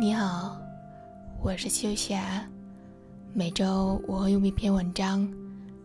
[0.00, 0.56] 你好
[1.42, 2.42] 我是秋霞。
[3.34, 5.30] 每周我会用一篇文章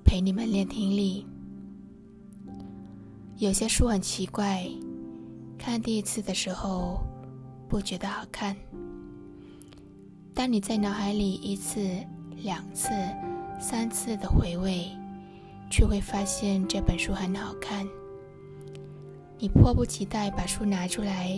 [0.06, 1.28] 陪你们练听力。
[3.36, 4.66] 有些书很奇怪，
[5.58, 7.02] 看第一次的时候
[7.68, 8.56] 不觉得好看，
[10.34, 11.86] 当你在脑海里一次、
[12.38, 12.92] 两次、
[13.60, 14.88] 三次的回味，
[15.70, 17.86] 却会发现这本书很好看。
[19.38, 21.38] 你迫不及待把书拿出来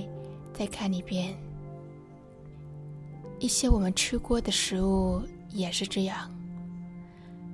[0.54, 1.36] 再看一遍。
[3.40, 6.32] 一些我们吃过的食物也是这样，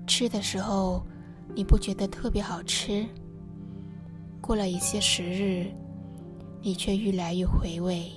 [0.08, 1.06] 吃的时候
[1.54, 3.06] 你不觉得特别好吃，
[4.40, 5.68] 过了一些时日，
[6.62, 8.10] 你却越来越回味，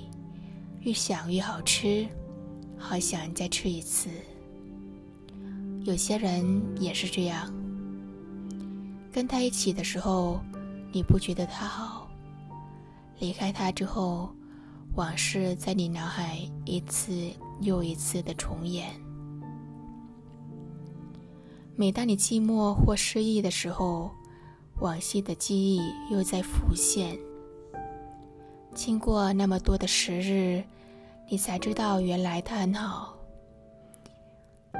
[0.79, 2.07] 越想越好吃，
[2.77, 4.09] 好想再吃一次。
[5.83, 7.53] 有些人也是这样，
[9.11, 10.39] 跟他一起的时候
[10.93, 12.09] 你不觉得他好。
[13.19, 14.29] 离开他之后，
[14.97, 17.29] 往事在你脑海一次
[17.61, 18.89] 又一次的重演。
[21.75, 24.09] 每当你寂寞或失意的时候，
[24.79, 27.15] 往昔的记忆又在浮现。
[28.73, 30.63] 经过那么多的时日，
[31.29, 33.15] 你才知道原来他很好。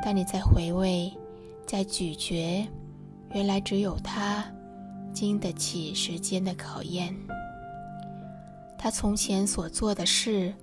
[0.04, 1.14] 当你在回味、
[1.68, 2.68] 在咀嚼，
[3.36, 4.44] 原来只有他
[5.14, 7.16] 经得起时间的考验。
[8.78, 10.54] 他从前所做的事，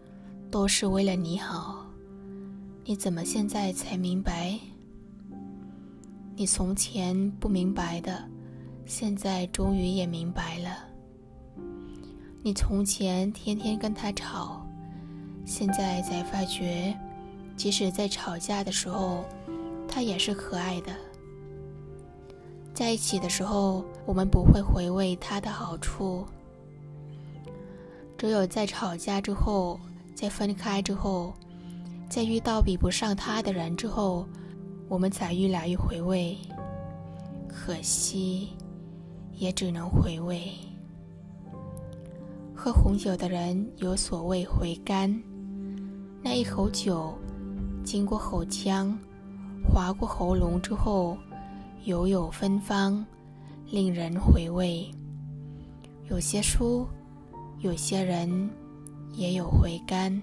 [0.50, 1.84] 都是为了你好。
[2.84, 4.58] 你怎么现在才明白？
[6.36, 8.22] 你从前不明白的，
[8.86, 10.70] 现在终于也明白了。
[12.42, 14.64] 你从前天天跟他吵，
[15.44, 16.94] 现在才发觉，
[17.56, 19.24] 即使在吵架的时候，
[19.88, 20.92] 他也是可爱的。
[22.72, 26.26] 在一起的时候，我们不会回味他的好处。
[28.24, 29.78] 只有在吵架之后，
[30.14, 31.34] 在分开之后，
[32.08, 34.26] 在遇到比不上他的人之后，
[34.88, 36.34] 我们才越来越回味。
[37.46, 38.48] 可惜，
[39.34, 40.50] 也只能回味。
[42.54, 45.22] 喝红酒的人有所谓回甘，
[46.22, 47.12] 那一口酒
[47.84, 48.98] 经过口腔，
[49.70, 51.18] 划过喉咙之后，
[51.84, 53.04] 犹有芬芳，
[53.70, 54.90] 令人回味。
[56.08, 56.88] 有些书。
[57.64, 58.50] 有些人
[59.14, 60.20] 也有回甘。